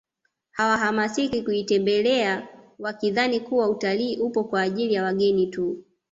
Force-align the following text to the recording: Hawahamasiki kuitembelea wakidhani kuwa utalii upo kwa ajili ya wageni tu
Hawahamasiki 0.51 1.41
kuitembelea 1.41 2.47
wakidhani 2.79 3.39
kuwa 3.39 3.69
utalii 3.69 4.17
upo 4.17 4.43
kwa 4.43 4.61
ajili 4.61 4.93
ya 4.93 5.03
wageni 5.03 5.47
tu 5.47 5.83